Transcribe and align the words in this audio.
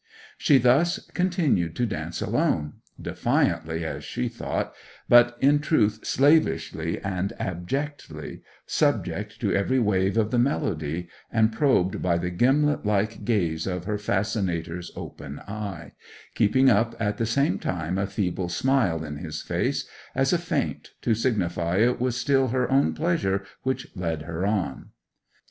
She 0.35 0.57
thus 0.57 0.97
continued 1.13 1.75
to 1.75 1.85
dance 1.85 2.23
alone, 2.23 2.73
defiantly 2.99 3.85
as 3.85 4.03
she 4.03 4.29
thought, 4.29 4.73
but 5.07 5.37
in 5.41 5.59
truth 5.59 6.03
slavishly 6.07 6.99
and 7.01 7.33
abjectly, 7.37 8.41
subject 8.65 9.39
to 9.41 9.53
every 9.53 9.77
wave 9.77 10.17
of 10.17 10.31
the 10.31 10.39
melody, 10.39 11.07
and 11.31 11.51
probed 11.53 12.01
by 12.01 12.17
the 12.17 12.31
gimlet 12.31 12.83
like 12.83 13.25
gaze 13.25 13.67
of 13.67 13.85
her 13.85 13.99
fascinator's 13.99 14.91
open 14.95 15.37
eye; 15.41 15.91
keeping 16.33 16.67
up 16.67 16.95
at 16.99 17.17
the 17.17 17.27
same 17.27 17.59
time 17.59 17.99
a 17.99 18.07
feeble 18.07 18.49
smile 18.49 19.03
in 19.05 19.17
his 19.17 19.43
face, 19.43 19.87
as 20.15 20.33
a 20.33 20.39
feint 20.39 20.93
to 21.03 21.13
signify 21.13 21.75
it 21.77 21.99
was 22.01 22.17
still 22.17 22.47
her 22.47 22.67
own 22.71 22.95
pleasure 22.95 23.45
which 23.61 23.85
led 23.95 24.23
her 24.23 24.47
on. 24.47 24.89